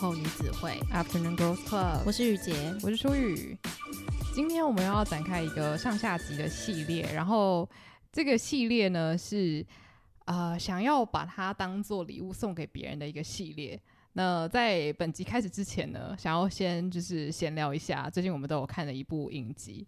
[0.00, 3.54] 后女子会 Afternoon Girls Club，我是雨洁，我是舒雨。
[4.32, 7.68] 今天我们要展开一个上下集的系列，然后
[8.10, 9.62] 这个系列呢是
[10.24, 13.78] 呃想要把它当做礼物送给别人的一个系列。
[14.14, 19.86] 那在本集开始之前呢，想要先就是闲聊一下，最近我们都有看了一部影集，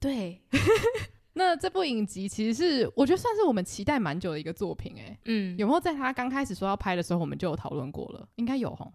[0.00, 0.40] 对。
[1.34, 8.28] 那这部影集其实是我觉得算是我们期待蛮久的一个作品，欸，诶，嗯，有没有在他刚开始说要拍的时候，我们就有讨论过了？
[8.34, 8.90] 应该有齁。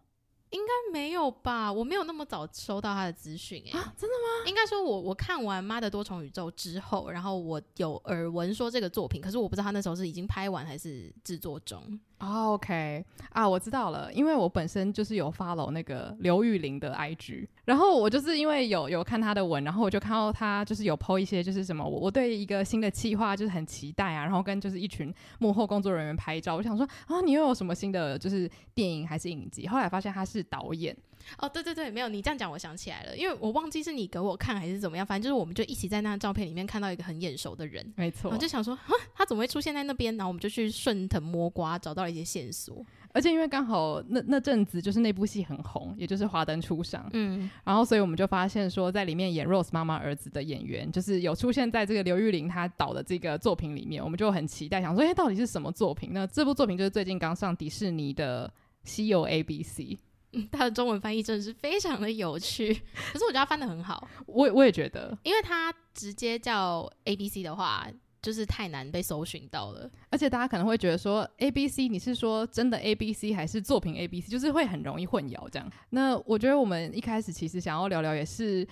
[0.52, 1.72] 应该没有吧？
[1.72, 4.48] 我没有那么早收到他的资讯，哎，啊，真的吗？
[4.50, 12.00] 应该说我我看完《妈的多重宇宙》之后，然后我有耳闻说这个作品，可是我不知道他那时候是已经拍完还是制作中。
[12.23, 29.67] Oh, OK 啊，我知道了，因为我本身就是有 follow 那个刘玉玲的 IG，然后我就是因为有有看她的文，然后我就看到她就是有 po 一些就是什么，我我对一个新的企划就是很期待啊，然后跟就是一群幕后工作人员拍照，我想说啊，你又有什么新的就是电影还是影集？
[29.67, 30.95] 后来发现他是导演。
[31.38, 38.77] 哦，对对对，没有你这样讲，我想起来了，因为我忘记是你给我看还是怎么样，反正就是我们就一起在那张照片里面看到一个很眼熟的人，没错，我就想说，
[39.14, 40.16] 他怎么会出现在那边？
[40.17, 42.86] 然后我们就去顺藤摸瓜，找到了一些线索。
[43.14, 56.11] 而且因为刚好那那阵子就是那部戏很红，也就是《华灯初上》，嗯，然后所以我们就发现说，在里面演 Rose 妈妈儿子的演员，就是有出现在这个刘玉玲她导的这个作品里面，我们就很期待，想说，哎，到底是什么作品？
[56.14, 58.48] 那这部作品就是最近刚上迪士尼的
[58.89, 59.83] 《西游 A B C》。
[60.33, 62.73] 嗯，他的中文翻译真的是非常的有趣，
[63.11, 64.08] 可是我觉得他翻的很好。
[64.25, 67.87] 我我也觉得，因为他直接叫 A B C 的话，
[68.21, 69.92] 就是太难被搜寻到了。
[70.09, 74.30] 而且大家可能会觉得说 A B C，你是说真的 A B C 还是作品 A B C？
[74.30, 75.69] 就是会很容易混淆这样。
[75.89, 78.65] 那我觉得我们一开始其实想要聊聊，也是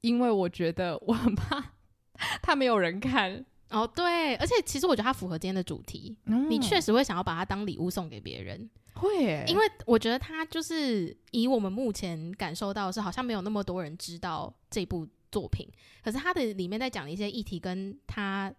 [0.00, 1.72] 因为我觉得我很怕
[2.40, 3.44] 他没有人看。
[3.72, 8.68] 哦，对，而且其实我觉得它符合今天的主题，嗯、你确实会想要把它当礼物送给别人。
[8.94, 15.66] 会，因为我觉得它就是以我们目前感受到的是，好像没有那么多人知道这部作品。
[16.04, 18.54] 可是它的里面在讲的一些议题，跟它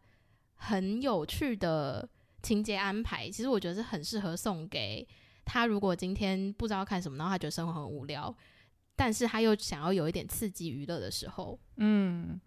[0.56, 2.10] 很有趣的
[2.42, 5.08] 情节安排，其实我觉得是很适合送给
[5.46, 5.66] 他。
[5.68, 8.36] 如果今天不知道看什么，然后他觉得生活很无聊，
[8.96, 12.42] 但是他又想要有一点刺激娱乐的时候，嗯。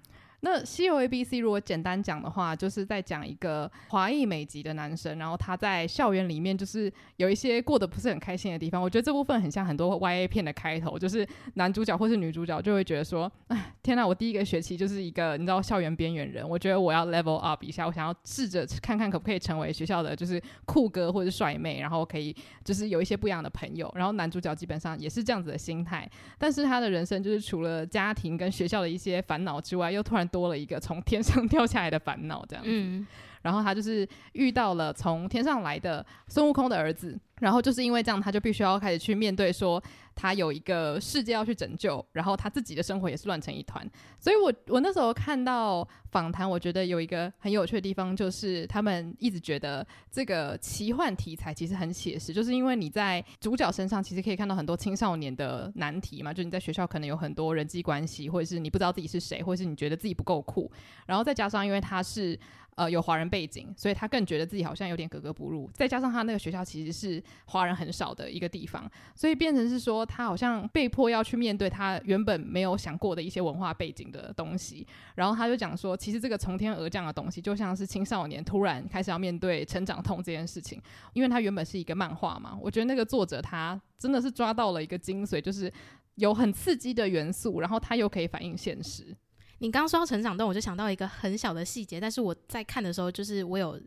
[0.47, 8.81] 那《西游 A B C》如果简单讲的话，就是在讲一个华裔美籍的男生，然后他在校园里面就是有一些过得不是很开心的地方。
[8.81, 14.07] 我觉得这部分很像很多 Y A 片的开头，就是男主角或是女主角就会觉得说：“哎，天呐！
[14.07, 30.27] 我第一个学期就是一个你知道校园边缘人，我觉得我要 level up 一下，我想要试着看看可不可以成为学校的就是酷哥或者帅妹，然后可以就是有一些不一样的朋友。”然后男主角基本上也是这样子的心态，但是他的人生就是除了家庭跟学校的一些烦恼之外，又突然。
[30.27, 32.69] 多了一个从天上 掉下来的烦恼，这样子。
[32.73, 33.07] 嗯。
[33.47, 39.81] 然后他就是遇到了从天上来的孙悟空的儿子，然后就是因为这样，他就必须要开始去面对说
[40.17, 43.89] 他有一个世界要去拯救，然后他自己的生活也是乱成一团。
[44.19, 60.69] 所以我我那时候看到访谈，我觉得有一个很有趣的地方，就是他们一直觉得这个奇幻题材其实很写实，就是因为你在主角身上其实可以看到很多青少年的难题嘛，就你在学校可能有很多人际关系，或者是你不知道自己是谁，或者是你觉得自己不够酷，
[61.07, 62.37] 然后再加上因为他是。
[62.77, 65.71] 呃，有华人背景，所以他更觉得自己好像有点格格不入。
[65.73, 74.87] 再加上他那个学校其实是华人很少的一个地方，所以变成是说他好像被迫要去面对他原本没有想过的一些文化背景的东西。
[75.15, 80.79] 然后他就讲说，其实这个从天而降的东西，就像是青少年突然开始要面对成长痛这件事情。
[81.15, 85.73] 因为他原本是一个漫画嘛，我觉得那个作者他真的是抓到了一个精髓，就是
[86.17, 89.17] 有很刺激的元素，然后他又可以反映现实。
[89.59, 93.81] 你刚刚说到成长段，我就想到一个很小的细节，但是我在看的时候，就是我有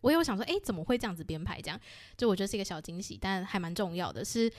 [0.00, 1.60] 我有想说，诶，怎么会这样子编排？
[1.60, 1.80] 这样
[2.16, 4.24] 就我觉得是一个小惊喜，但还蛮重要的。
[4.24, 4.50] 是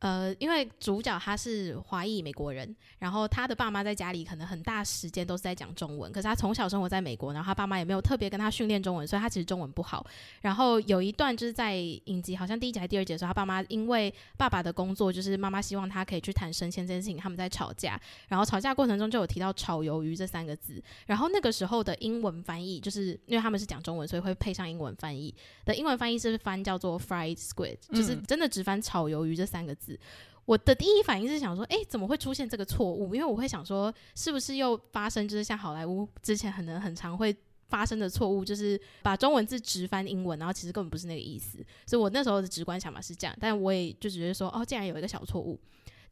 [0.00, 10.06] 呃，因为主角他是华裔美国人，然后他的爸妈在家里可能很大时间都是在讲中文，可是他从小生活在美国，然后他爸妈也没有特别跟他训练中文，所以他其实中文不好。
[10.42, 17.98] 然后有一段就是在影集好像第一集还是第二集的时候，他爸妈因为爸爸的工作，就是妈妈希望他可以去谈升迁这件事情，他们在吵架，
[18.28, 29.93] 然后吵架过程中就有提到炒鱿鱼这三个字，然后那个时候的英文翻译就是因为他们是讲中文，所以会配上英文翻译的，英文翻译是翻叫做 fried squid，就是真的只翻炒鱿鱼这三个字。
[30.46, 33.14] 我的第一反应是想说，诶、欸，怎么会出现这个错误？
[33.14, 37.34] 因为我会想说，是不是又发生就是像好莱坞之前可能很常会
[37.66, 41.64] 发生的错误，就是把中文字直翻英文，然后其实根本不是那个意思。
[41.86, 45.58] 所以我那时候的直观想法是这样，但我也就觉得说，哦，竟然有一个小错误。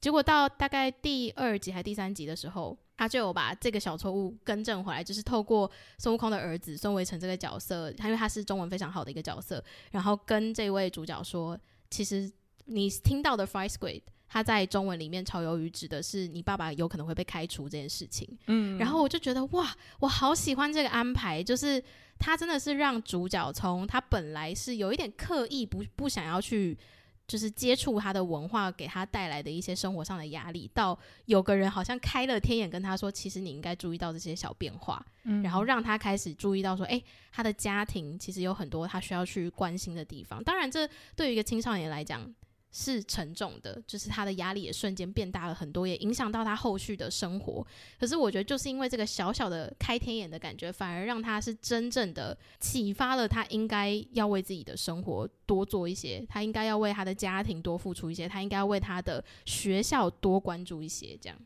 [0.00, 11.58] 结果到大概第二集还第三集的时候，他就有把这个小错误更正回来，就是透过孙悟空的儿子孙维成这个角色，他因为他是中文非常好的一个角色，然后跟这位主角说，
[11.90, 12.32] 其实。
[12.64, 18.26] 你听到的 fried squid，它在中文里面炒鱿鱼指的是你爸爸有可能会被开除这件事情。
[18.46, 21.82] 嗯，然后我就觉得哇，我好喜欢这个安排，就是
[22.18, 26.78] 他真的是让主角从他本来是有一点刻意不不想要去，
[27.26, 40.42] 就是接触他的文化给他带来的一些生活上的压力，到有个人好像开了天眼跟他说，其实你应该注意到这些小变化，嗯，然后让他开始注意到说，诶，他的家庭其实有很多他需要去关心的地方。
[40.42, 42.32] 当然，这对于一个青少年来讲。
[42.72, 47.64] 是沉重的，就是他的压力也瞬间变大了很多，也影响到他后续的生活。
[48.00, 61.38] 可是我觉得，就是因为这个小小的开天眼的感觉，反而让他是真正的启发了他，应该要为自己的生活多做一些，他应该要为他的家庭多付出一些，他应该要为他的学校多关注一些，这样。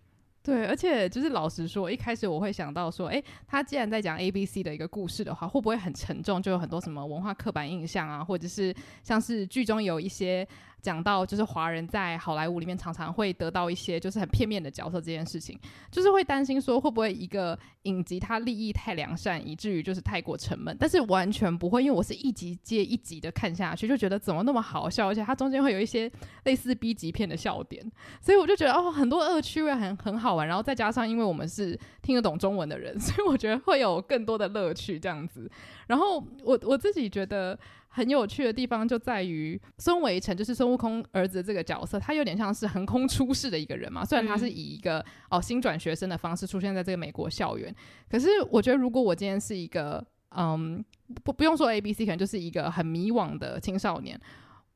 [0.45, 6.41] 对，而且就是老实说，一开始我会想到说，诶，他既然在讲 A B C 的一个故事的话，会不会很沉重？
[6.41, 10.47] 就有很多什么文化刻板印象啊，或者是像是剧中有一些。
[10.83, 15.59] 讲到就是华人在好莱坞里面常常会得到一些就是很片面的角色这件事情，
[15.91, 20.77] 就是会担心说会不会一个影集它立意太良善，以至于就是太过沉闷。
[20.79, 26.11] 但是完全不会，因为我是一集接一集的看下去，就觉得怎么那么好笑，而且它中间会有一些
[26.45, 27.85] 类似 B 级片的笑点，
[28.21, 30.47] 所以我就觉得哦，很多恶趣味很很好玩。
[30.47, 35.51] 然后再加上因为我们是听得懂中文的人， 所以我觉得会有更多的乐趣这样子。
[35.89, 37.59] 然后我我自己觉得。
[37.97, 44.05] 很有趣的地方就在于孙维成，就是孙悟空儿子这个角色，他有点像是横空出世的一个人嘛。
[44.05, 47.75] 虽然他是以一个哦新转学生的方式出现在这个美国校园，
[48.11, 50.05] 可是我觉得如果我今天是一个
[50.37, 50.85] 嗯
[51.25, 54.21] 不不用说 A B C，可能就是一个很迷惘的青少年。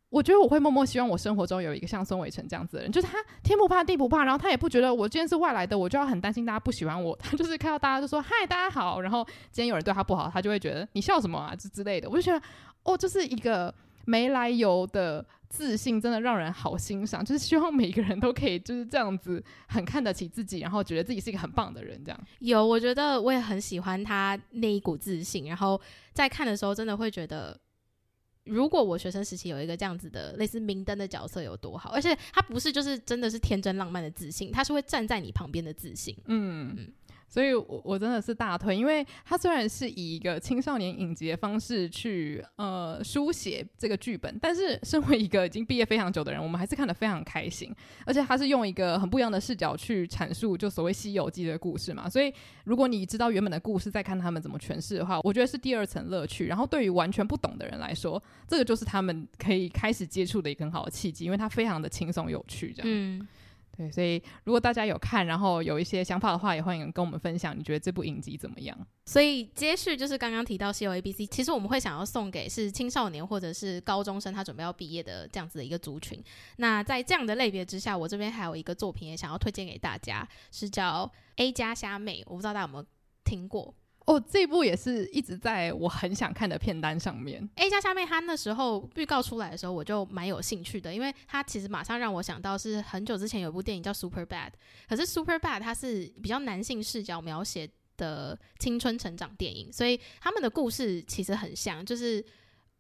[0.09, 7.15] 我觉得我会默默希望我生活中有一个像孙伟成这样子的人，就是他天不怕地不怕，然后他也不觉得我今天是外来的，我就要很担心大家不喜欢我。
[7.23, 12.11] 他就是看到大家就说嗨，大家好，然后今天有人对他不好，他就会觉得你笑什么啊之之类的。
[12.11, 12.45] 我就觉得
[12.85, 13.75] 哦，就是一个
[14.07, 17.25] 没来由的自信，真的让人好欣赏。
[17.25, 22.03] 就是希望每个人都可以就是这样子很看得起自己，然后觉得自己是一个很棒的人。
[22.05, 25.81] 这样有，我觉得我也很喜欢他那一股自信，然后
[26.13, 27.59] 在看的时候真的会觉得。
[28.45, 36.17] 如果我学生时期有一个这样子的类似明灯的角色有多好，而且他不是就是真的是天真浪漫的自信，他是会站在你旁边的自信。
[36.25, 36.75] 嗯。
[36.77, 36.93] 嗯
[37.31, 47.73] 所以我，我真的是大推，因为他虽然是以一个青少年影集的方式去呃书写这个剧本，但是身为一个已经毕业非常久的人，我们还是看得非常开心。
[48.05, 52.09] 而且他是用一个很不一样的视角去阐述，就所谓《西游记》的故事嘛。
[52.09, 52.35] 所以，
[52.65, 56.47] 如果你知道原本的故事，再看他们怎么诠释的话，我觉得是第二层乐趣。
[56.47, 63.29] 然后，对于完全不懂的人来说，这个就是他们可以开始接触的一个很好的契机，因为它非常的轻松有趣，这样。
[63.81, 67.59] 对，所以如果大家有看，然后有一些想法的话，也欢迎跟我们分享。
[67.59, 68.77] 你觉得这部影集怎么样？
[69.07, 76.23] 所以接续就是刚刚提到《西游 ABC》，其实我们会想要送给是青少年或者是高中生，他准备要毕业的这样子的一个族群。
[76.57, 81.07] 那在这样的类别之下，我这边还有一个作品也想要推荐给大家，是叫
[81.37, 82.85] 《A 加虾妹》，我不知道大家有没有
[83.25, 83.75] 听过。
[84.07, 87.49] 哦，这部也是一直在我很想看的片单上面。
[87.57, 94.49] A 加下面，他那时候预告出来的时候，我就蛮有兴趣的，因为他其实马上让我想到是很久之前有部电影叫《Super Bad》，
[94.89, 102.25] 可是《Super Bad》它是比较男性视角描写的青春成长电影，所以他们的故事其实很像，就是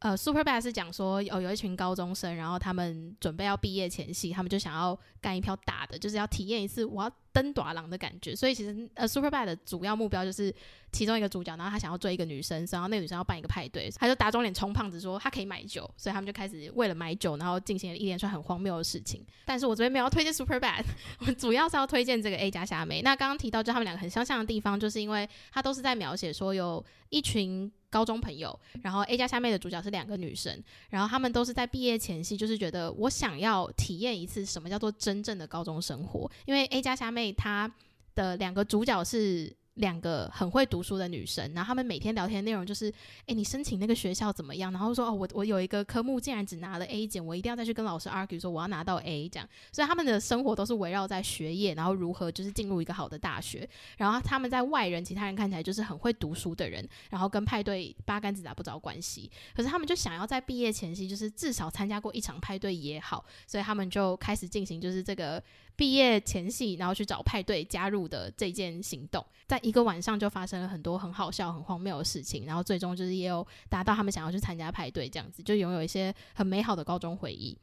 [0.01, 7.13] 呃，《Super Bad》是讲说哦，有一群高中生，然后他们准备要毕业前夕，他们就想要干一票大的，就是要体验一次我要。
[7.33, 8.35] 登短廊的感觉。
[8.35, 10.55] 所以其实呃，Superbad 的主要目标就是
[10.93, 19.25] 其中一个主角，然后他想要追一个女生，然后那个女生要办一个派对，他就打肿脸充胖子说他可以买酒，所以他们就开始为了买酒，然后进行了一连串很荒谬的事情。
[19.45, 20.85] 但是我这边没有要推荐 Superbad，
[21.27, 23.03] 我主要是要推荐这个 A 加虾妹。
[23.03, 27.71] 那刚刚提到就他们两个很相像的地方，就是因为他都是在描写说有一群。
[27.93, 37.71] 高中朋友，然后 A 加虾妹的主角是两个女生，然后他们都是在毕业前夕，就是觉得我想要体验一次什么叫做真正的高中生活，因为 A 加虾妹妹她
[38.15, 39.55] 的两个主角是。
[39.75, 42.93] 两个很会读书的女生，然后他们每天聊天内容就是：
[43.25, 44.71] 哎，你申请那个学校怎么样？
[44.71, 49.49] 然后说：哦，我我有一个科目竟然只拿了 A 减，我一定要再去跟老师 argue 说我要拿到 A 这样。
[49.73, 53.67] 所以他们的生活都是围绕在学业，然后如何就是进入一个好的大学。
[53.97, 59.31] 然后他们在外人其他人看起来就是很会读书的人，然后跟派对八竿子打不着关系。
[59.55, 65.43] 可是他们就想要在毕业前夕，就是至少参加过一场派对也好，所以他们就开始进行就是这个。
[65.81, 77.57] 毕业前夕，然后去找派对加入的这件行动，在一个晚上就发生了很多很好笑、很荒谬的事情，然后最终就是也有达到他们想要去参加派对这样子，就拥有一些很美好的高中回忆。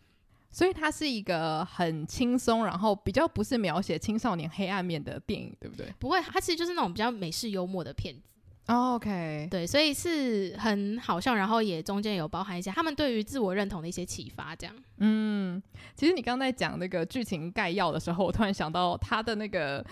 [0.49, 5.85] 所以它是一个很轻松，然后比较不是描写青少年黑暗面的电影，对不对？
[5.99, 8.21] 不会，它其实就是那种比较美式幽默的片子。
[8.67, 14.75] Oh, OK，对，所以是很好笑，然后也中间有包含一些他们对于自我认同的一些启发，这样。
[14.97, 15.61] 嗯，
[15.95, 19.85] 其实你刚在讲那个剧情概要的时候，我突然想到他的那个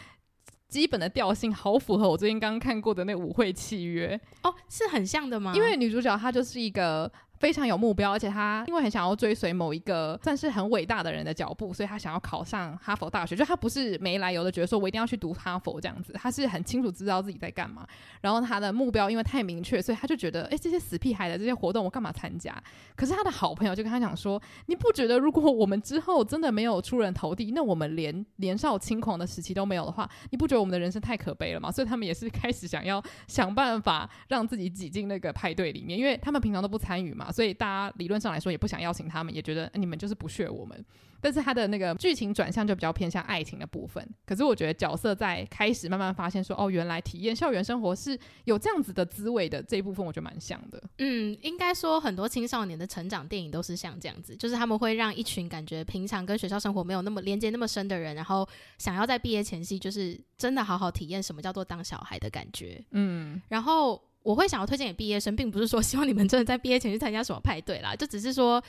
[0.68, 5.54] 基本的调性好符合我最近刚看过的那舞会契约哦，是很像的吗？
[5.56, 7.12] 因为女主角她就是一个。
[7.40, 13.36] 非常有目标，而且他因为很想要追随某一个算是很伟大的人的脚步，所以他想要考上哈佛大学。
[13.36, 17.86] 就他不是没来由的觉得说我一定要去读哈佛这样子，他是很清楚知道自己在干嘛。
[18.22, 22.56] 然后他的目标因为太明确，所以他就觉得，哎，这些死屁孩的这些活动我干嘛参加？
[22.96, 31.70] 可是他的好朋友就跟他讲说，你不觉得如果我们之后真的没有出人头地，那我们连年少轻狂的时期都没有的话，你不觉得我们的人生太可悲了吗？
[31.72, 37.25] 所以他们也是开始想要想办法让自己挤进那个派对里面，因为他们平常都不参与嘛。
[37.32, 40.86] 所以大家理论上来说也不想邀请他们，也觉得你们就是不屑我们。
[41.22, 44.08] 但是他的那个剧情转向就比较偏向爱情的部分。
[44.28, 50.84] 可是我觉得角色在开始慢慢发现说，哦，原来体验校园生活是有这样子的滋味的这一部分，我觉得蛮像的。
[51.00, 62.84] 嗯，应该说很多青少年的成长电影都是像这样子，就是他们会让一群感觉平常跟学校生活没有那么连接那么深的人，然后想要在毕业前夕，就是真的好好体验什么叫做当小孩的感觉。
[62.92, 64.00] 嗯，然后。
[64.26, 68.60] 我会想要推荐给毕业生，并不是说希望你们真的在毕业前去参加什么派对啦，就只是说，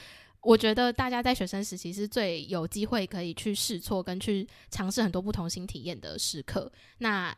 [0.42, 6.70] 我觉得大家在学生时期是最有机会可以去试错跟去尝试很多不同新体验的时刻。
[6.98, 7.34] 那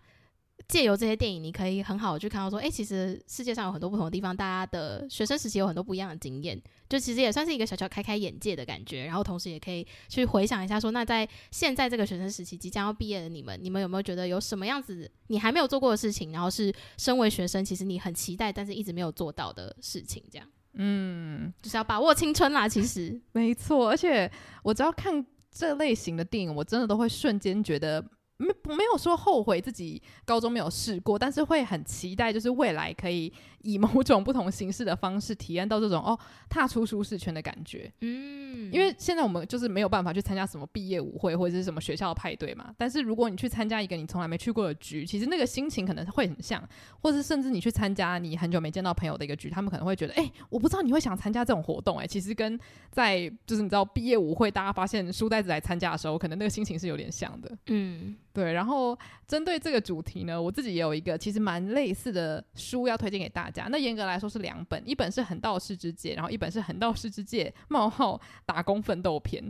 [0.68, 6.60] 借由这些电影，你可以很好的去看到说，哎，其实世界上有很多不同的地方，大家的学生时期有很多不一样的经验，
[6.90, 9.06] 就其实也算是一个小小开开眼界的感觉。
[9.06, 22.68] 然后同时也可以去回想一下说，那在现在这个学生时期即将要毕业的你们，你们有没有觉得有什么样子你还没有做过的事情，然后是身为学生其实你很期待，但是一直没有做到的事情，这样，嗯，就是要把握青春啦。
[22.68, 24.30] 其实没错，而且
[24.62, 28.04] 我只要看这类型的电影，我真的都会瞬间觉得。
[28.38, 36.18] 没没有说后悔自己高中没有试过，但是会很期待，就是未来可以以某种不同形式的方式体验到这种哦，
[36.48, 37.92] 踏出舒适圈的感觉。
[38.00, 42.72] 嗯，因为现在我们就是没有办法去参加什么毕业舞会或者是什么学校的派对嘛。
[42.78, 46.62] 但是如果你去参加一个你从来没去过的局，其实那个心情可能会很像，
[47.02, 52.56] 或是甚至你去参加你很久没见到朋友的一个局，他们可能会觉得，哎，我不知道你会想参加这种活动，哎，其实跟
[52.92, 57.58] 在就是你知道毕业舞会大家发现书呆子来参加的时候，可能那个心情是有点像的。
[57.66, 58.16] 嗯。
[58.38, 63.66] 对，然后针对这个主题呢，我自己也有一个其实蛮类似的书要推荐给大家。
[63.68, 69.42] 那严格来说是两本，一本是《横道世之介》，然后一本是《横道世之介：冒号打工奋斗篇》。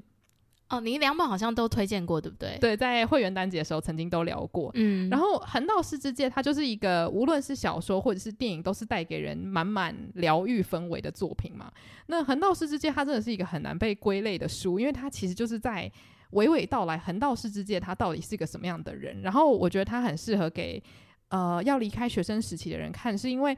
[0.71, 2.57] 哦，你两本好像都推荐过，对不对？
[2.59, 4.71] 对，在会员单节的时候曾经都聊过。
[4.73, 11.71] 嗯，然后《横道世之介》它就是一个无论是小说或者是电影，都是带给人满满疗愈氛围的作品嘛。
[12.07, 15.93] 那《横道世之介》它真的是一个很难被归类的书，因为它其实就是在。
[16.33, 19.23] 娓娓道来，横道世之介他到底是一个什么样的人？
[19.23, 20.83] 然后我觉得他很适合给
[21.29, 23.57] 呃要离开学生时期的人看，是因为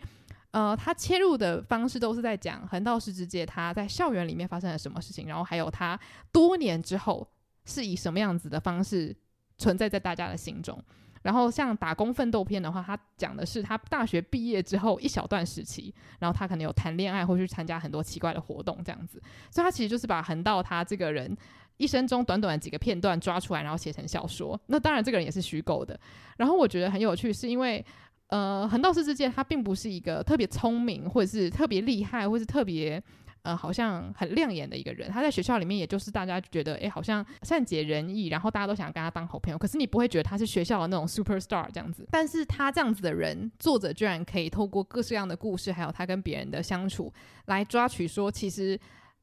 [0.53, 5.99] 呃他切入的方式都是在讲横道世之介他在校园里面发生了什么事情，然后还有他
[6.31, 7.27] 多年之后
[7.65, 9.17] 是以什么样子的方式
[9.59, 10.81] 存在在大家的心中。
[11.23, 21.37] 然后像打工奋斗篇的话，他讲的是他大学毕业之后一小段时期，然后他可能有谈恋爱或去参加很多奇怪的活动这样子，所以他其实就是把横道他这个人。
[21.81, 24.61] 一生中短短几个片段抓出来，然后写成小说。
[24.67, 25.99] 那当然，这个人也是虚构的。
[26.37, 27.85] 然后我觉得很有趣，是因为
[28.29, 33.03] 呃，横道世之介他并不是一个特别聪明，或者是特别厉害，或是特别
[33.43, 35.11] 呃，好像很亮眼的一个人。
[35.11, 39.57] 他在学校里面，也就是大家觉得，哎，好像善解人意，然后大家都想跟他当好朋友。
[39.57, 42.07] 可是你不会觉得他是学校的那种 super star 这样子。
[42.11, 47.13] 但是他这样子的人，作者居然可以透过各式各样的故事，还有他跟别人的相处，
[47.47, 48.79] 来抓取说，其实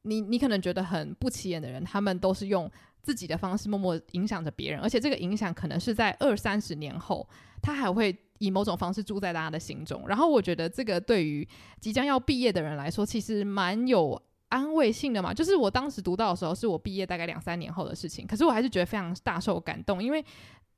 [0.07, 2.71] 你你可能觉得很不起眼的人，他们都是用
[3.03, 7.27] 自己的方式默默影响着别人，而且这个影响可能是在二三十年后，
[7.61, 8.17] 他还会。
[8.39, 11.43] 以某种方式住在大家的心中，然后我觉得这个对于
[11.79, 15.33] 即将要毕业的人来说，其实蛮有安慰性的嘛。
[15.33, 20.23] 就是我当时读到的时候，是我毕业大概两三年后的事情，可是我还是觉得非常大受感动，因为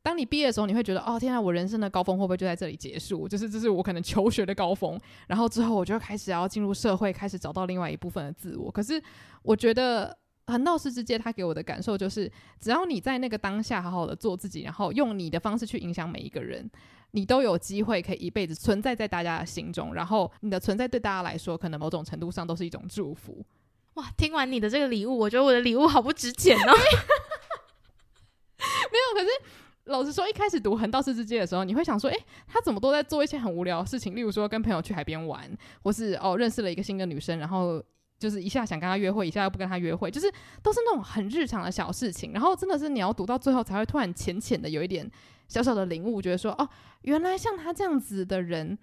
[0.01, 3.27] 当你毕业的时候，你会觉得哦，天啊，我人生的高峰会不会就在这里结束？
[3.27, 8.71] 就是这是我可能求学的高峰，然后之后我就开始要进入社会，开始找到另外一部分的自我。
[8.71, 9.01] 可是
[9.43, 10.17] 我觉得。
[10.49, 12.27] 横道世之介，他给我的感受就是，
[12.59, 16.67] 只要你在那个当下好好的做自己，然后用你的方式去影响每一个人，
[17.11, 19.93] 你都有机会可以一辈子存在在大家的心中。
[19.93, 23.45] 然后你的存在对大家来说，可能某种程度上都是一种祝福。
[23.93, 26.73] 哇，听完你的这个礼物，我觉得我的礼物好不值钱哦。
[28.57, 29.29] 没有，可是
[29.89, 32.17] 老实说，一开始读横道世之介的时候，你会想说，诶，
[32.47, 35.49] 他怎么都在做一些很无聊的事情，例如说跟朋友去海边玩，
[35.83, 37.83] 或是哦认识了一个新的女生，然后。
[38.19, 40.29] 就是一下想跟她约会，一下又不跟她约会，就是
[40.61, 42.33] 都是那种很日常的小事情。
[42.33, 45.09] 然后真的是你要读到最后，才会突然浅浅的有一点
[45.47, 46.67] 小小的领悟，觉得说哦，
[47.03, 48.77] 原来像他这样子的人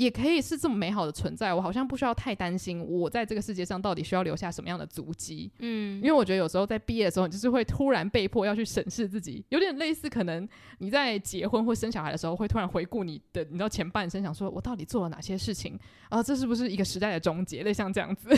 [0.00, 1.52] 也可以是这么美好的存在。
[1.52, 5.52] 我好像不需要太担心，我在这个世界上到底需要留下什么样的足迹。
[5.58, 15.78] 嗯，因为我觉得有时候在毕业的时候，你就是会突然被迫要去审视自己，有点类似可能你在结婚或生小孩的时候，会突然回顾你的，你知道前半生，想说我到底做了哪些事情
[16.08, 16.22] 啊？
[16.22, 17.62] 这是不是一个时代的终结？
[17.62, 18.34] 类像这样子。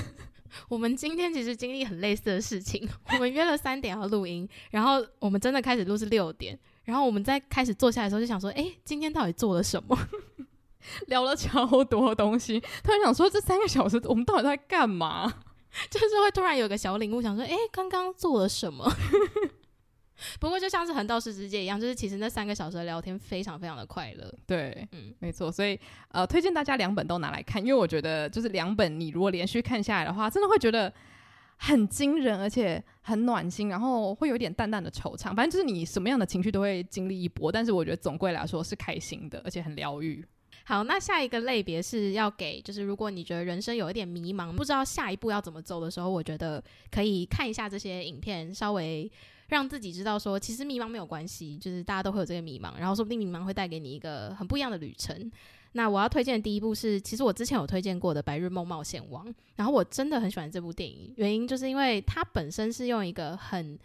[0.68, 2.88] 我们今天其实经历很类似的事情。
[3.14, 6.58] 我们约了三点要录音，然后我们真的开始录是六点。
[6.82, 9.96] 然后我们在开始坐下来的时候就想说：“哎，今天到底做了什么？
[11.08, 15.32] 聊了超多东西。”突然想说：“这三个小时我们到底在干嘛？”
[15.90, 18.86] 就是会突然有个小领悟，想说：“哎，刚刚做了什么？”
[20.38, 24.32] 不过就像是横道世之介一样，就是其实那三个小时的聊天非常非常的快乐。
[24.46, 25.50] 对，嗯，没错。
[25.50, 25.78] 所以
[26.10, 30.92] 呃，推荐大家两本都拿来看，因为我觉得就是两本你如果连续看下来的话，真的会觉得
[31.56, 35.34] 很惊人，而且很暖心，然后会有点淡淡的惆怅。
[35.34, 40.24] 反正就是你什么样的情绪都会经历一波，但是我觉得总归来说是开心的，而且很疗愈。
[40.64, 49.10] 好，那下一个类别是要给，就是如果你觉得人生有一点迷茫，不知道下一步要怎么走的时候，我觉得可以看一下这些影片，稍微。
[49.48, 55.30] 让自己知道说，其实迷茫没有关系，就是大家都会有这个迷茫，然后说不定迷茫会带给你一个很不一样的旅程。
[55.72, 63.78] 那我要推荐的第一部是，其实我之前有推荐过的《白日梦冒险王》，然后我真的很喜欢这部电影，原因就是因为它本身是用一个很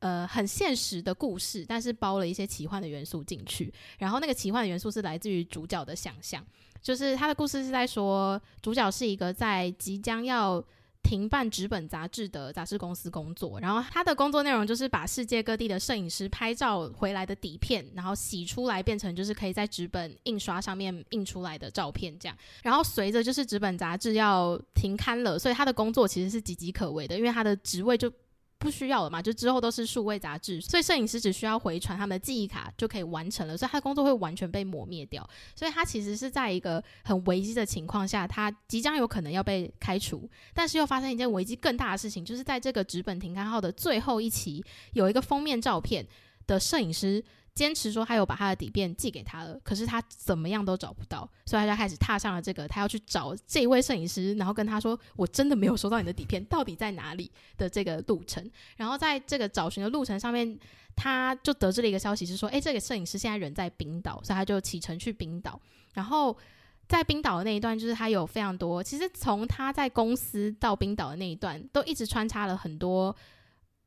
[0.00, 6.44] 呃很现实的故事，但是包了一些奇幻的元素进去，然后那个奇幻的元素是来自于主角的想象，
[6.82, 10.62] 就是他的故事是在说，主角是一个在即将要。
[11.02, 22.36] 停办纸本杂志的杂志公司工作，然后他的工作内容就是把世界各地的摄影师拍照回来的底片，然后洗出来变成就是可以在纸本印刷上面印出来的照片这样。
[22.62, 28.12] 然后随着就是纸本杂志要停刊了，所以他的工作其实是岌岌可危的，因为他的职位就。
[28.60, 29.22] 不需要了嘛？
[29.22, 35.28] 就之后都是数位杂志，所以摄影师只需要回传他们的记忆卡就可以完成了，所以他的工作会完全被抹灭掉。
[35.56, 46.06] 所以他其实是在一个很危机的情况下，他即将有可能要被开除，但是又发生一件危机更大的事情，就是在这个纸本停刊号的最后一期，有一个封面照片
[46.46, 47.24] 的摄影师。
[47.54, 58.48] 坚持说他有把他的底片寄给他了，可是他怎么样都找不到，所以他就开始踏上了这个他要去找这一位摄影师，然后跟他说：“我真的没有收到你的底片，到底在哪里？”的这个路程。
[58.76, 60.58] 然后在这个找寻的路程上面，
[60.96, 65.60] 他就得知了一个消息，是说：“诶，这个摄影师现在人在冰岛，所以他就启程去冰岛。”
[65.92, 66.36] 然后
[66.88, 73.14] 在冰岛的那一段，就是他有非常多，其实从他在公司到冰岛的那一段，都一直穿插了很多。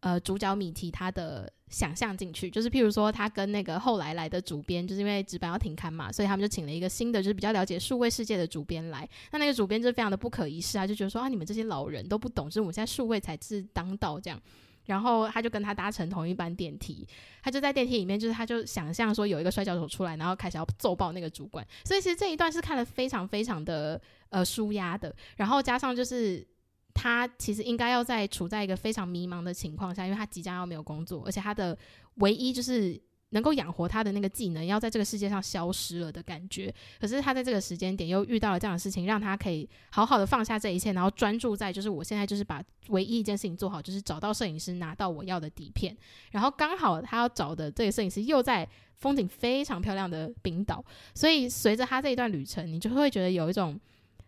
[0.03, 9.07] 呃，主角米提他的想象进去，就是譬如说，他跟那个后来来的主编，就是因为纸本要停刊嘛，所以他们就请了一个新的，就是比较了解数位世界的主编来。
[9.31, 14.37] 那那个主编就非常的不可一世啊，就觉得说啊，你们这些老人都不懂，就是我们现在数位才是当道这样。
[14.83, 17.07] 然后他就跟他搭乘同一班电梯，
[17.41, 21.65] 他就在电梯里面，就是他就想象说有一个摔跤手出来，然后开始要揍爆那个主管。
[21.85, 26.45] 所以其实这一段是看得非常非常的呃舒压的，然后加上就是。
[26.93, 31.77] 他其实应该要在处在一个非常迷茫的情况下，因为他即将要没有工作，而且他的
[32.15, 36.71] 唯一就是能够养活他的那个技能要在这个世界上消失了的感觉。
[36.99, 45.97] 可是他在这个时间点又遇到了这样的事情，让他可以好好的放下这一切，然后专注在就是我现在就是把唯一一件事情做好，就是找到摄影师，拿到我要的底片。
[46.31, 53.79] 然后刚好他要找的这个摄影师又在风景非常漂亮的冰岛，所以随着他这一段旅程，你就会觉得有一种。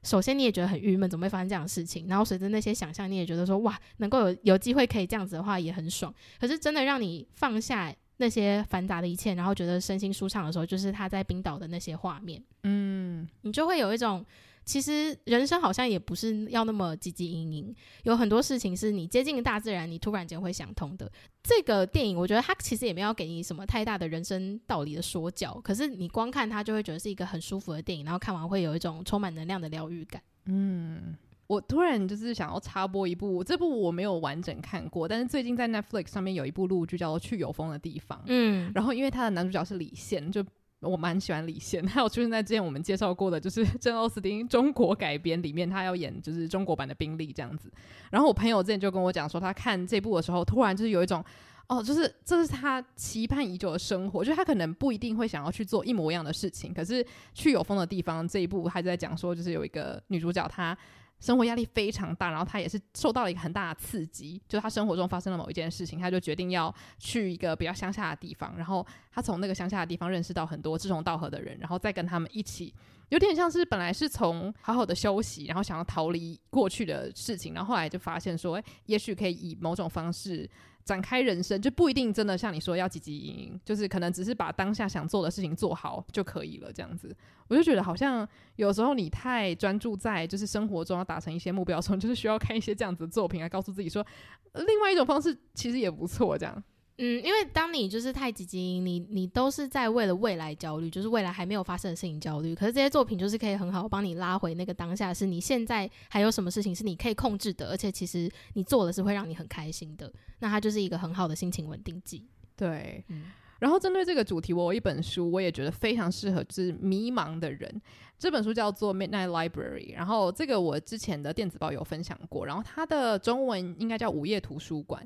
[0.06, 2.08] 首先你也觉得很郁闷，怎么会发生这样的事情？
[2.08, 6.14] 然后随着那些想象，你也觉得说哇，能够有有机会可以这样子的话，也很爽。
[6.40, 12.42] 可是真的让你放下那些繁杂的一切，然后觉得身心舒畅的时候，就是他在冰岛的那些画面。
[12.64, 14.24] 嗯，你就会有一种。
[14.66, 21.10] 其实人生好像也不是要那么汲汲营营，有很多事情是你接近大自然，你突然间会想通的。
[21.44, 30.20] 这个电影我觉得它其实也没有给你什么太大的人生道理的说教，可是你光看它就会觉得是一个很舒服的电影，然后看完会有一种充满能量的疗愈感。
[30.46, 38.18] 嗯，我突然就是想要插播一部，这部我没有完整看过，但是最近在 Netflix 上面有一部陆剧叫做《去有风的地方》。
[38.26, 40.44] 嗯，然后因为它的男主角是李现，就。
[40.86, 47.72] 我蛮喜欢李现，还有出现在之前我们介绍过的，就是 珍奥斯汀中国改编里面，他要演就是中国版的宾利这样子。
[48.12, 51.24] 然后我朋友之前就跟我讲说，他看这部的时候，突然就是有一种，
[51.68, 60.78] 哦，就是这是他期盼已久的生活，就是他可能不一定会想要去做一模一样的事情，可是去有风的地方这一部，还在讲说，就是有一个女主角她。
[61.20, 72.74] 生活压力非常大，然后他也是受到了一个很大的刺激，就他生活中发生了某一件事情，他就决定要去一个比较乡下的地方，然后他从那个乡下的地方认识到很多志同道合的人，然后再跟他们一起，
[73.10, 80.50] 有点像是本来是从好好的休息，然后想要逃离过去的事情，然后后来就发现说，诶，也许可以以某种方式。
[80.84, 86.72] 展开人生就不一定真的像你说要积极营营，就是可能只是把当下想做的事情做好就可以了。
[86.72, 87.12] 这样子，
[87.48, 94.06] 我就觉得好像有时候你太专注在就是生活中要达成一些目标的时候，就是需要看一些这样子的作品来告诉自己说，
[94.54, 96.38] 另外一种方式其实也不错。
[96.38, 96.64] 这样。
[96.98, 102.56] 嗯，因为当你就是太积极，你你都是在为了未来焦虑，就是未来还没有发生的事情焦虑。
[102.56, 110.10] 可是这些作品就是可以很好帮你拉回那个当下，是你现在还有什么事情是你可以控制的，而且其实你做的是会让你很开心的。
[110.40, 112.26] 那它就是一个很好的心情稳定剂。
[112.56, 113.26] 对，嗯。
[113.60, 117.82] 然后针对这个主题，我有一本书，我也觉得非常适合就是迷茫的人。
[118.20, 125.02] 这本书叫做《Midnight Library》，然后这个我之前的电子报有分享过，然后它的中文应该叫《午夜图书馆》。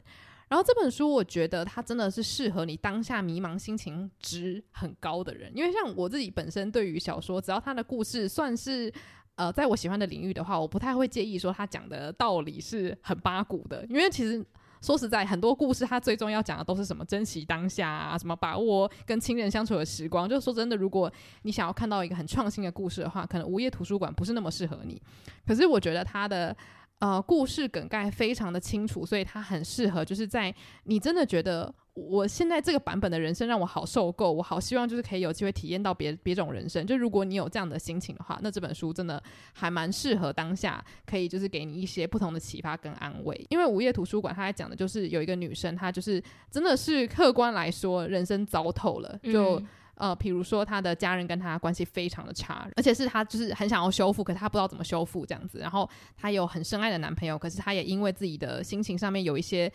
[0.50, 5.52] 然后这本书，我觉得它真的是适合你当下迷茫、心情值很高的人。
[5.56, 8.92] 因为像我自己本身对于小说，只要它的故事算是
[9.36, 13.86] 呃在我喜欢的领域的话，我不太会介意说他讲的道理是很八股的。
[13.92, 14.44] 因为其实
[14.82, 20.28] 说实在，很多故事它最终要讲的都是什么珍惜当下啊，什么把握跟亲人相处的时光。
[20.28, 25.00] 就是说真的，如果你想要看到一个很创新的故事的话，可能午夜图书馆不是那么适合你。
[25.46, 26.58] 可是我觉得它的。
[27.00, 36.86] 呃，故事梗概非常的清楚，所以它很适合，就是在你真的觉得我现在这个版本的人生让我好受够，我好希望就是可以有机会体验到别别种人生。
[36.86, 39.22] 就如果你有这样的心情的话，那这本书真的
[39.54, 43.46] 还蛮适合当下，可以就是给你一些不同的启发跟安慰。
[43.50, 49.62] 因为午夜图书馆，它在讲的就是有一个女生，她就是真的是客观来说，人生糟透了，就。
[50.00, 55.60] 呃，比如说他的家人跟他关系非常的差，而且是他就是很想要修复，可是他不知道怎么修复这样子。
[55.60, 59.70] 然后她有很深爱的男朋友，可是她也因为自己的心情上面有一些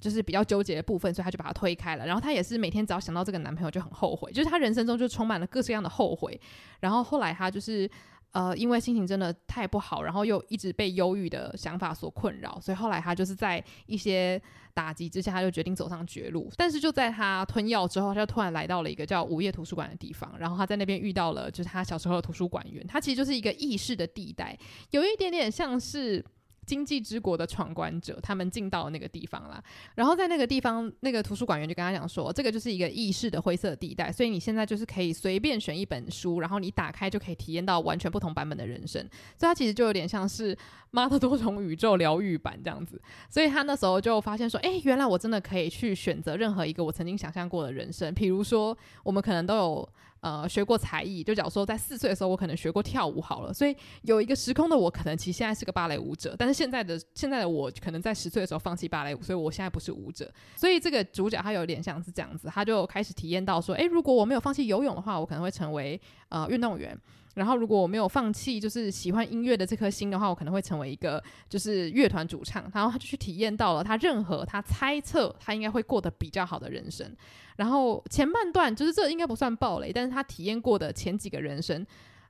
[0.00, 2.06] 就是比较纠结的部分，所以她就把他推开了。
[2.06, 6.40] 然后她也是每天只要想到这个男朋友就很后悔，就是她人生中就充满了各式各样的后悔。
[6.80, 7.90] 然后后来她就是。
[8.34, 14.40] 呃，因为心情真的太不好，然后又一直被忧郁的想法所困扰，所以后来他就是在一些
[14.74, 16.50] 打击之下，他就决定走上绝路。
[16.56, 24.58] 但是就在他吞药之后，他就突然来到了一个叫午夜图书馆的地方，然后他在那边遇到了就是他小时候的图书馆员，他其实就是一个异世的地带，
[24.90, 26.24] 有一点点像是。
[26.66, 29.62] 经济之国的闯关者，他们进到那个地方了。
[29.94, 39.00] 然后在那个地方，那个图书馆员就跟他讲说，这个就是一个异世的灰色地带，所以你现在就是可以随便选一本书，然后你打开就可以体验到完全不同版本的人生。
[39.36, 40.56] 所以他其实就有点像是
[40.90, 43.00] 妈的多重宇宙疗愈版这样子。
[43.28, 48.12] 所以他那时候就发现说，哎，原来我真的可以去选择任何一个我曾经想象过的人生。
[48.14, 49.88] 比如说，我们可能都有。
[50.24, 60.32] 呃，学过才艺，就假如说在四岁的时候，我可能学过跳舞好了，所以有一个时空的我，可能其实现在是个芭蕾舞者，但是现在的现在的我，可能在十岁的时候放弃芭蕾舞，所以我现在不是舞者。
[60.56, 66.98] 所以这个主角他有点像是这样子，他就开始体验到说，诶，如果我没有放弃游泳的话，我可能会成为呃运动员。
[67.34, 72.70] 然后，如果我没有放弃，就是喜欢音乐的这颗心的话，我可能会成为一个就是乐团主唱。
[72.72, 77.12] 然后他就去体验到了他任何他猜测他应该会过得比较好的人生。
[77.56, 81.84] 然后前半段就是这应该不算暴雷，但是他体验过的前几个人生，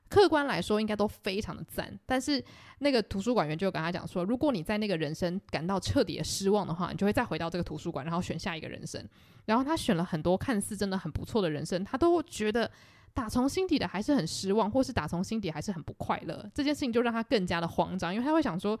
[0.09, 1.95] 客观来说应该都非常的赞。
[2.07, 2.43] 但是
[2.79, 9.07] 那个图书馆员就跟他讲说，如果你在那个人生感到彻底的失望的话，你就会再回到这个图书馆，然后选下一个人生。
[9.45, 12.71] 然后他选了很多看似真的很不错的人生，他都觉得。
[13.15, 18.77] 打从心底的还是很失望，或是打从心底还是很不快乐，这件事情就让他更加的慌张，因为他会想说，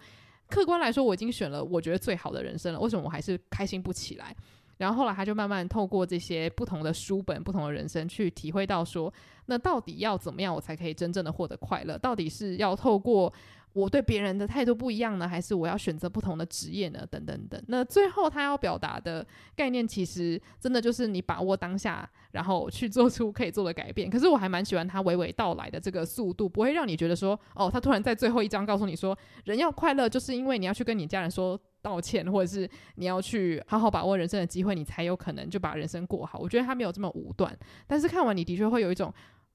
[0.49, 4.35] 客观来说我已经选了我觉得最好的人生了，为什么我还是开心不起来？
[4.77, 9.11] 然后后来他就慢慢透过这些不同的书本、不同的人生去体会到说，
[9.45, 11.97] 那到底要怎么样我才可以真正的获得快乐？
[11.97, 13.31] 到底是要透过
[13.75, 17.05] 我对别人的态度不一样呢，还是我要选择不同的职业呢？
[17.11, 17.61] 等等等。
[17.67, 24.09] 那最后他要表达的概念，其实真的就是你把握当下，然后去做出可以做的改变。
[24.09, 36.39] 可是我还蛮喜欢他娓娓道来的这个速度，不会让你觉得说，哦，他突然在最后一章告诉你说，人要快乐，就是因为你要去跟你家人说道歉，或者是你要去好好把握人生的机会，你才有可能就把人生过好。
[36.39, 37.53] 我觉得他没有这么武断，
[37.85, 39.13] 但是看完你的确会有一种，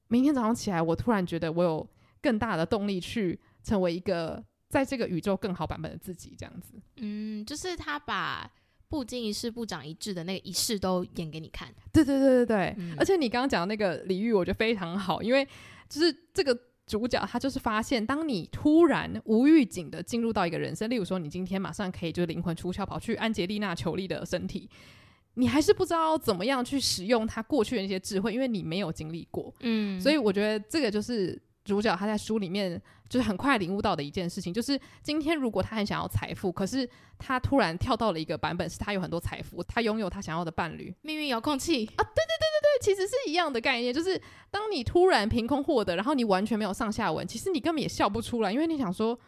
[0.09, 1.89] 明天早上起来，我突然觉得我有
[2.21, 3.41] 更大的动力去。
[3.63, 6.75] 成为一个在这个宇宙更好版本的自己，这样子。
[6.97, 8.51] 嗯，就是他把
[8.89, 11.73] 不经一事不长一智的那个一世都演给你看。
[11.93, 12.75] 对对对对对。
[12.79, 15.47] 嗯、而且你刚刚讲的那个比喻，我觉得非常好，因为
[15.89, 24.69] 就是这个主角他就是发现，当你突然无预警的进入到一个人生，例如说你今天马上可以就灵魂出窍跑去安杰丽娜裘丽的身体，
[25.35, 29.55] 你还是不知道怎么样去使用他过去的那些智慧，因为你没有经历过。
[29.61, 31.41] 嗯，所以我觉得这个就是。
[31.71, 49.19] 主角他在书里面就是很快领悟到的一件事情，就是今天如果他很想要财富，可是他突然跳到了一个版本，是他有很多财富，他拥有他想要的伴侣，命运遥控器啊，对对对对对，其实是一样的概念，就是当你突然凭空获得，然后你完全没有上下文，其实你根本也笑不出来，因为你想说。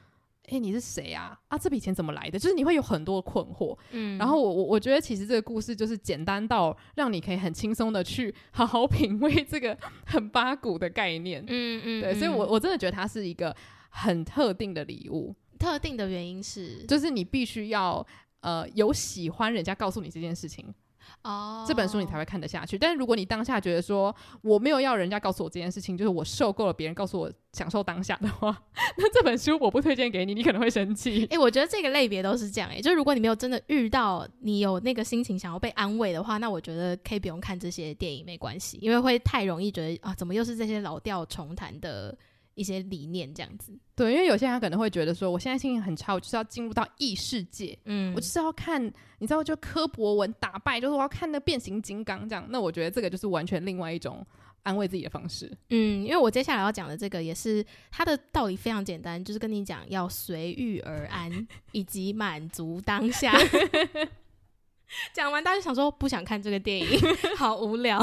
[0.46, 1.38] 哎、欸，你是谁啊？
[1.48, 2.38] 啊，这笔钱怎么来的？
[2.38, 3.78] 就是你会有很多困惑。
[3.92, 11.42] 嗯，然后我我我觉得其实这个故事就是简单到让你可以很轻松的去好好品味这个很八股的概念。
[11.46, 13.54] 嗯嗯，对，所以我我真的觉得它是一个
[13.88, 15.34] 很特定的礼物。
[15.58, 18.04] 特定的原因是，就是你必须要
[18.40, 20.74] 呃有喜欢人家告诉你这件事情。
[21.22, 21.68] 哦，oh.
[21.68, 22.76] 这本书你才会看得下去。
[22.78, 28.56] 但是如果你当下觉得说我没有要人家告诉我这件事情，就是我受够了别人告诉我享受当下的话，
[28.96, 31.26] 那这本书我不推荐给你，你可能会生气。
[31.30, 32.68] 诶，我觉得这个类别都是这样。
[32.70, 42.16] 诶，就如果你没有真的遇到你有那个心情想要被安慰的话，那我觉得可以不用看这些电影，没关系，因为会太容易觉得啊，怎么又是这些老调重弹的。
[42.54, 48.82] 一些理念这样子，对，因为有些人他可能会觉得说，我现在心情很差，我就是要进入到异世界，嗯，我就是要看，
[49.18, 52.46] 你知道，就柯博文打败，就是我要看那变形金刚这样。
[52.50, 54.26] 那我觉得这个就是完全另外一种
[54.64, 63.32] 安慰自己的方式，嗯，因为我接下来要讲的这个也是它的道理非常简单，就是跟你讲要随遇而安，以及满足当下。
[65.14, 67.00] 讲完大家就想说不想看这个电影，
[67.36, 67.98] 好无聊。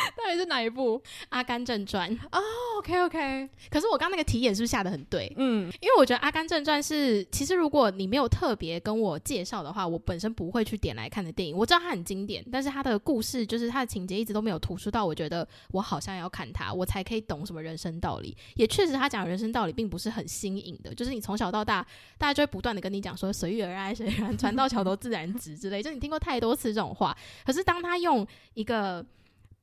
[0.16, 0.98] 到底是哪一部
[1.30, 2.40] 《阿甘正传》哦、
[2.76, 5.32] oh,？OK OK，可是我刚刚那个题眼是不是下的很对？
[5.36, 11.56] 嗯，因为我觉得《阿甘正传》是其实如果你没有特别跟我介绍的话，我本身不会去点来看的电影。
[11.56, 18.36] 我知道它很经典，但是它的故事就是它的情节一直都没有突出到，我觉得我好像要看它，我才可以懂什么人生道理。
[18.54, 21.86] 也确实，他讲的人生道理并不是很新颖的，就是你从小到大，
[22.18, 27.16] 大家就会不断的跟你讲说“随遇而安，随遇而安，船到桥头自然直”之类，就你听过太多次这种话。
[27.44, 29.04] 可是当他用一个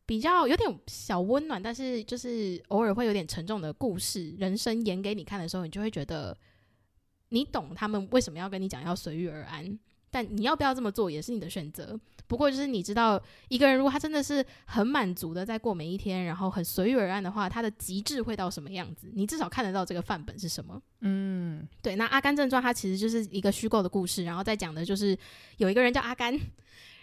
[0.08, 6.36] 比较有点小温暖，但是就是偶尔会有点沉重的故事，人生演给你看的时候，你就会觉得
[7.30, 9.78] 你懂他们为什么要跟你讲要随遇而安，
[10.10, 12.00] 但你要不要这么做也是你的选择。
[12.26, 19.12] 不过就是你知道，一个人如果他真的是很满足的在过每一天，然后很随遇而安的话，他的极致会到什么样子？
[19.14, 20.82] 你至少看得到这个范本是什么。
[21.02, 21.98] 嗯，对。
[21.98, 25.18] 那《阿甘正传》它其实就是一个虚构的故事，然后再讲的就是
[25.58, 26.40] 有一个人叫阿甘。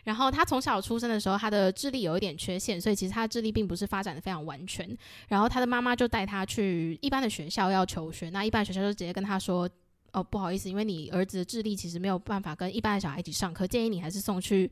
[0.05, 4.87] 然后他从小出生的时候，他的智力有一点缺陷，所以其实他的智力并不是发展的非常完全。
[5.29, 9.69] 然后他的妈妈就带他去一般的学校要求学，那一般学校就直接跟他说
[10.13, 14.71] ：“哦，不好意思，因为你儿子的智力其实没有办法跟一般的小孩一起上课，建议你还是送去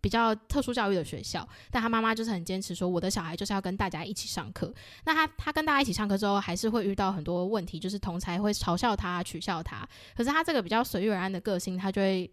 [0.00, 4.74] 比较特殊教育的学校。”但他妈妈就是很坚持说：“我的小孩就是要跟大家一起上课。”
[5.06, 9.88] 那他他跟大家一起上课之后，还是会遇到很多问题，就是同才会嘲笑他、取笑他。
[10.16, 12.28] 可是他这个比较随遇而安的个性，他就会。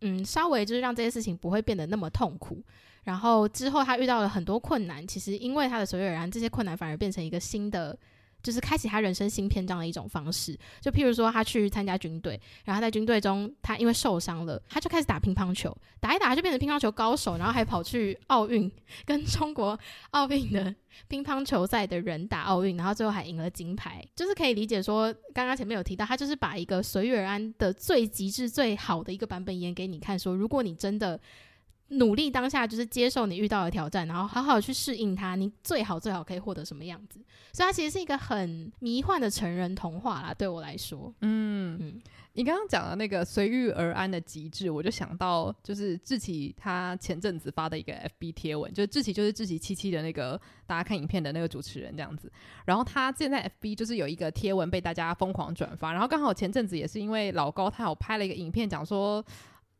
[0.00, 2.62] 嗯，稍微就是让这些事情不会变得那么痛苦。
[3.04, 7.96] 然后之后他遇到了很多困难，其实因为他的随遇而安，这些困难反而变成一个新的。
[8.46, 18.70] 就是开启他人生新篇章的一种方式，就譬如说他去参加军队，然后在军队中他因为受伤了，他就开始打乒乓球，打一打就变成乒乓球高手，然后还跑去奥运
[19.04, 19.76] 跟中国
[20.12, 20.72] 奥运的
[21.08, 24.06] 乒乓球赛的人打奥运，然后最后还赢了金牌。
[24.14, 31.18] 就是可以理解说，刚刚前面有提到，他就是把一个随遇而安的最极致、最好的一个版本演给你看，说如果你真的。
[31.88, 35.36] 努力当下就是接受你遇到的挑战，然后好好去适应它。
[35.36, 37.20] 你最好最好可以获得什么样子？
[37.52, 40.34] 所以它其实是一个很迷幻的成人童话啦。
[40.34, 52.30] 对我来说，嗯嗯，你刚刚讲的那个随遇而安的极致，我就想到就是志奇他前阵子发的一个 FB 贴文，就是志奇就是志奇七七的那个大家看影片的那个主持人这样子。
[52.64, 59.24] 然后他现在 FB 就是有一个贴文被大家疯狂转发，然后刚好前阵子也是因为老高他有拍了一个影片讲说。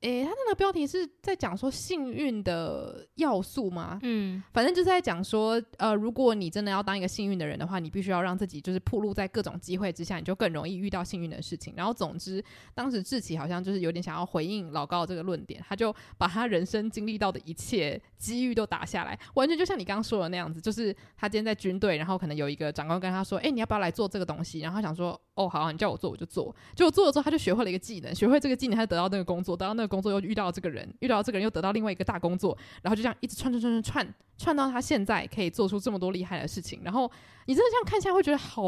[0.02, 3.98] 诶，他那个标题是在讲说幸运的要素吗？
[4.02, 11.72] 嗯，反正就是在讲说，呃，如果你真的要当一个幸运的人的话，你必须要让自己就是暴露在各种机会之下，你就更容易遇到幸运的事情。
[11.76, 24.60] 然后，总之，当时志奇好像就是有点想要回应老高这个论点，他就把他人生经历到的一切机遇都打下来，完全就像你刚刚说的那样子，就是他今天在军队，然后可能有一个长官跟他说，诶，你要不要来做这个东西？
[24.60, 26.54] 然后他想说，哦，好，你叫我做我就做。
[26.74, 36.80] 结果做了之后，他就学会了一个技能，学会这个技能，他得到那个工作，得到那个工作又遇到这个人，遇到这个人又得到另外一个大工作，然后就这样一直串串串串串串到他现在可以做出这么多厉害的事情。
[36.82, 37.10] 然后
[37.44, 38.62] 你真的这样看起来会觉得好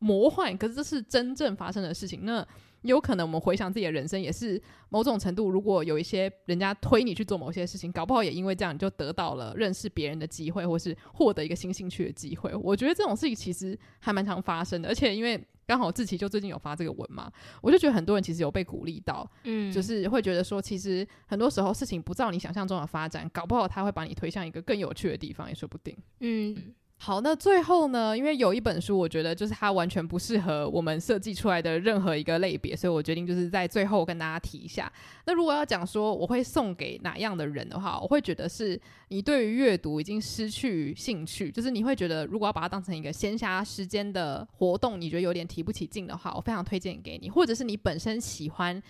[0.00, 2.24] 魔幻，可是这是真正发生的事情。
[2.24, 2.46] 那
[2.82, 12.54] 有可能我们回想自己的人生，也是某种程度，如果有一些人家推你去做某些事情，搞不好也因为这样，你就得到了认识别人的机会，或是获得一个新兴趣的机会。
[12.54, 15.42] 我觉得这种事情其实还蛮常发生的，而且因为。
[15.68, 26.72] 刚好志奇就最近有发这个文嘛，我就觉得很多人其实有被鼓励到，嗯，就是会觉得说，其实很多时候事情不照你想象中的发展，搞不好他会把你推向一个更有趣的地方，也说不定，嗯。
[27.00, 34.92] 好，那最后呢，因为有一本书，我觉得就是它完全不适合我们设计出来的任何一个类别，所以我决定就是在最后跟大家提一下。
[35.24, 48.82] 那如果要讲说我会送给哪样的人的话，我会觉得是你对于阅读已经失去兴趣，就是你会觉得如果要把它当成一个闲暇时间的活动，你觉得有点提不起劲的话，我非常推荐给你，或者是你本身喜欢。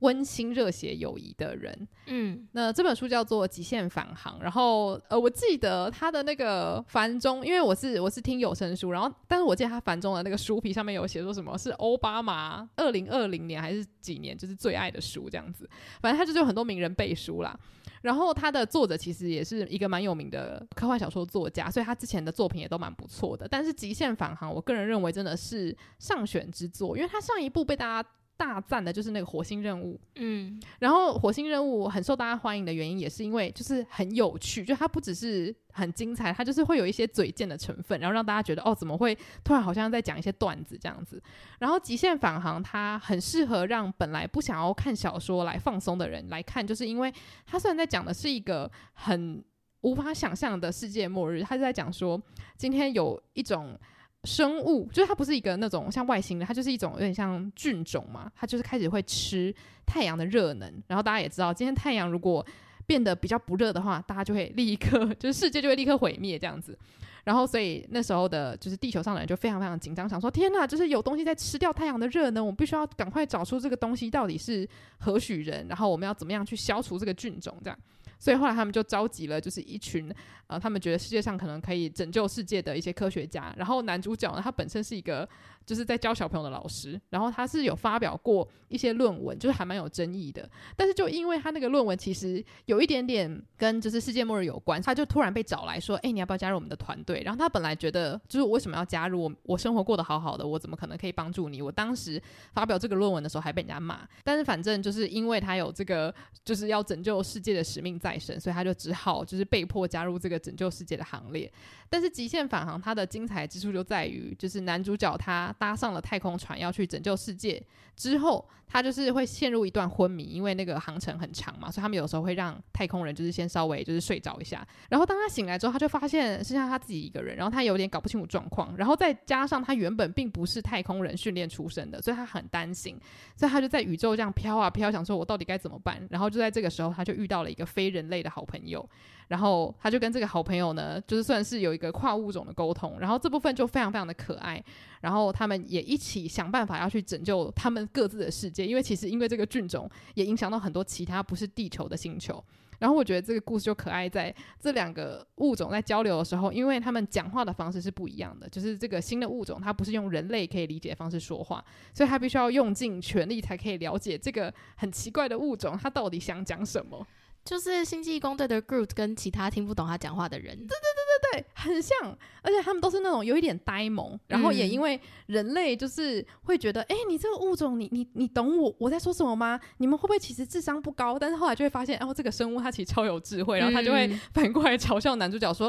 [0.00, 15.68] 温馨热血友谊的人，嗯，那这本书叫做《极限返航》，然后呃，我记得他的那个繁中，因为我是我是听有声书，然后但是我记得他繁中的那个书皮上面有写说什么是奥巴马二零二零年还是几年就是最爱的书这样子，
[16.00, 17.58] 反正他就是有很多名人背书啦。
[18.00, 23.46] 然后他的作者其实也是一个蛮有名的科幻小说作家，所以他之前的作品也都蛮不错的。
[23.46, 28.08] 但是《极限返航》，我个人认为真的是上选之作，因为他上一部被大家。
[28.40, 41.22] 大赞的就是那个火星任务，嗯，然后火星任务很受大家欢迎的原因，也是因为就是很有趣，就它不只是很精彩，它就是会有一些嘴贱的成分，然后让大家觉得哦，怎么会突然好像在讲一些段子这样子。
[41.58, 47.12] 然后极限返航它很适合让本来不想要看小说来放松的人来看，就是因为
[47.44, 49.44] 它虽然在讲的是一个很
[49.82, 52.18] 无法想象的世界末日，它是在讲说
[52.56, 53.78] 今天有一种。
[54.24, 59.54] 生物就是它不是一个那种像外星人，它就是一种有点像菌种嘛，它就是开始会吃
[59.86, 60.82] 太阳的热能。
[60.86, 62.44] 然后大家也知道，今天太阳如果
[62.86, 66.78] 变得比较不热的话，大家就会立刻就是世界就会立刻毁灭这样子。
[67.22, 77.78] 然后所以那时候的就是地球上的人就非常非常紧张，想说天哪，就是有东西在吃掉太阳的热能，我们必须要赶快找出这个东西到底是何许人，然后我们要怎么样去消除这个菌种这样。
[78.20, 80.14] 所以后来他们就召集了，就是一群，
[80.46, 83.52] 呃，他们觉得世界上可能可以拯救世界的一些科学家。
[83.56, 85.28] 然后男主角呢，他本身是一个。
[85.64, 90.48] 就是在教小朋友的老师，然后他是有发表过一些论文，就是还蛮有争议的。
[90.76, 99.20] 但是就因为他那个论文其实有一点点跟就是世界末日有关，他就突然被找来说：“哎，你要不要加入我们的团队？”然后他本来觉得就是为什么要加入？
[99.20, 101.60] 我我生活过得好好的，我怎么可能可以帮助你？
[101.60, 102.20] 我当时
[102.52, 104.00] 发表这个论文的时候还被人家骂。
[104.24, 111.52] 但是反正就是因为他有这个就是要拯救世界的使命在身，所以他就只好就是被迫加入这个拯救世界的行列。
[111.88, 117.62] 但是极限返航它的精彩之处就在于，就是男主角他搭上了太空船要去拯救世界
[117.96, 124.66] 之后，他就是会陷入一段昏迷，因为那个航程很长嘛，所以他们有时候会让太空人就是先稍微就是睡着一下。
[124.88, 132.98] 然后当他醒来之后，他就发现剩下他自己一个人，然后他有点搞不清楚状况，然后再加上他原本并不是太空人训练出身的，所以他很担心，
[133.36, 136.06] 所以他就在宇宙这样飘啊飘，想说我到底该怎么办？
[136.10, 138.88] 然后就在这个时候，他就遇到了一个非人类的好朋友。
[139.30, 144.62] 然后他就跟这个好朋友呢，就是算是有一个跨物种的沟通，然后这部分就非常非常的可爱。
[145.02, 152.44] 然后他们也一起想办法要去拯救他们各自的世界，因为其实因为这个菌种也影响到很多其他不是地球的星球。
[152.80, 161.64] 然后我觉得这个故事就可爱在这两个物种在交流的时候，因为他们讲话的方式是不一样的，就是这个新的物种它不是用人类可以理解的方式说话，
[161.94, 167.06] 所以他必须要用尽全力才可以了解这个很奇怪的物种它到底想讲什么。
[167.50, 179.58] 就是星际义工队的 Groot 跟其他听不懂他讲话的人，对对对对对，很像，而且他们都是那种有一点呆萌，然后也因为人类就是会觉得，哎、嗯欸，你这个物种，你你你懂我我在说什么吗？
[179.78, 181.18] 你们会不会其实智商不高？
[181.18, 185.68] 但是后来就会发现，哦，这个生物它其实超有智慧，然后他就会反过来嘲笑男主角说，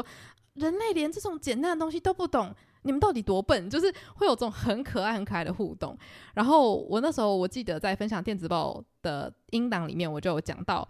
[0.54, 3.68] 嗯、人类连这种简单的东西都不懂，你们到底多笨？
[3.68, 5.98] 就是会有这种很可爱很可爱的互动。
[6.34, 10.88] 然后我那时候我记得在分享电子报的音档里面，我就有讲到。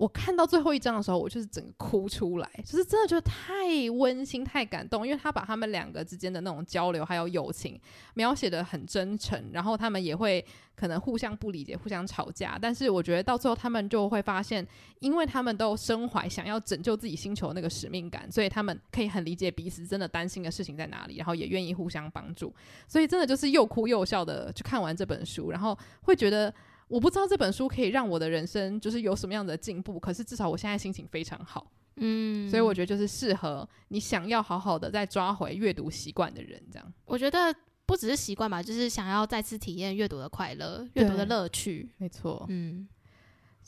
[0.00, 7.78] 我看到最后一章的时候，我就是整个哭出来，就是真的觉得太温馨、太感动，因为他把他们两个之间的那种交流还有友情
[8.14, 10.42] 描写得很真诚，然后他们也会
[10.74, 14.66] 可能互相不理解、互相吵架，但是我觉得到最后他们就会发现，
[15.00, 22.50] 因为他们都身怀想要拯救自己星球的那个使命感，所以他们可以很理解彼此真的担心的事情在哪里，然后也愿意互相帮助，
[22.88, 26.50] 所以真的就是又哭又笑的去看完这本书，然后会觉得。
[26.90, 36.92] 我不知道这本书可以让我的人生就是有什么样的进步，可是至少我现在心情非常好，嗯，所以我觉得就是适合你想要好好的再抓回阅读习惯的人，这样。
[37.04, 37.54] 我觉得
[37.86, 42.88] 不只是习惯吧，就是想要再次体验阅读的快乐、阅读的乐趣，没错，嗯。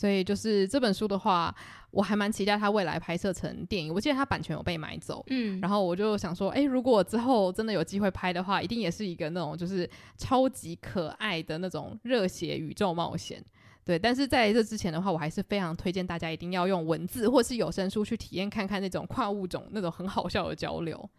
[0.03, 1.55] 所以就是这本书的话，
[1.93, 3.95] 我还蛮期待它未来拍摄成电影。
[3.95, 13.41] 我记得它版权有被买走，嗯，然后我就想说，诶，如果之后真的有机会拍的话，一定也是一个那种就是超级可爱的那种热血宇宙冒险。
[13.85, 21.11] 对，但是在这之前的话，我还是非常推荐大家一定要用文字或是有声书去体验看看那种跨物种那种很好笑的交流。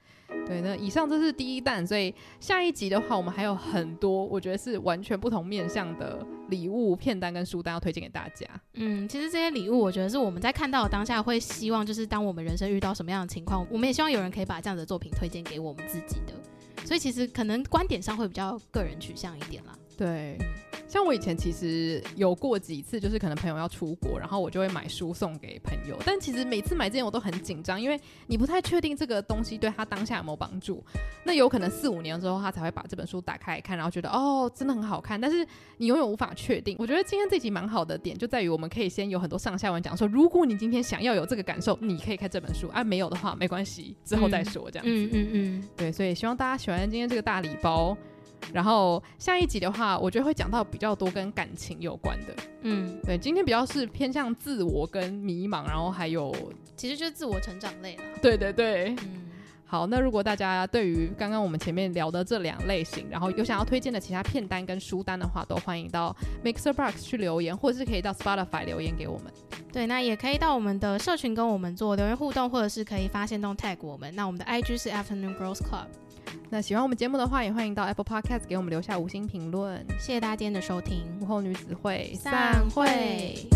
[0.48, 8.48] 对，那以上这是第一弹，所以下一集的话，我们还有很多我觉得是完全不同面向的礼物片单跟书单要推荐给大家。
[8.74, 16.34] 嗯，其实这些礼物，我觉得是我们在看到当下会希望，就是当我们人生遇到什么样的情况，我们也希望有人可以把这样的作品推荐给我们自己的。
[16.86, 19.78] 所以其实可能观点上会比较个人取向一点啦。
[19.98, 20.38] 对。
[20.88, 25.98] 像我以前其实有过几次，就是可能朋友要出国，然后我就会买书送给朋友。
[26.06, 30.84] 但其实每次买之前我都很紧张，因为你不太确定这个东西对他当下有没有帮助。
[31.24, 35.20] 那有可能四五年之后他才会把这本书打开来看，然后觉得哦，真的很好看。
[35.20, 35.44] 但是
[35.78, 36.76] 你永远无法确定。
[36.78, 42.68] 我觉得今天这集蛮好的点就在于我们可以先有很多上下文讲说，如果你今天想要有这个感受，你可以看这本书。
[42.68, 44.92] 啊，没有的话没关系，之后再说这样子。
[44.94, 45.70] 嗯嗯嗯，嗯。
[45.76, 47.98] 对，所以希望大家喜欢今天这个大礼包。
[48.52, 52.34] 然后下一集的话，我觉得会讲到比较多跟感情有关的。
[52.62, 56.34] 嗯，对，今天比较是偏向自我跟迷茫，然后还有
[56.76, 58.04] 其实就是自我成长类了。
[58.22, 59.30] 对对对，嗯，
[59.66, 69.34] 好，那如果大家对于刚刚我们前面聊的这两类型，然后有想要推荐的其他片单跟书单的话，都欢迎到 MixerBox 去留言，或者是可以到 Spotify 留言给我们。
[69.72, 74.14] 对，那也可以到我们的社群跟我们做留言互动，或者是可以发现动 tag 我们。
[74.16, 75.88] 那我们的 IG 是 Afternoon Girls Club。
[76.50, 79.84] 那喜欢我们节目的话，也欢迎到 Apple Podcast 给我们留下五星评论。
[80.00, 83.48] 谢谢大家今天的收听，午后女子会散会。